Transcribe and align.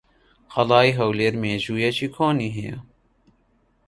قەڵای 0.53 0.95
هەولێر 0.99 1.33
مێژوویەکی 1.43 2.07
کۆنی 2.15 2.53
ھەیە. 2.57 2.77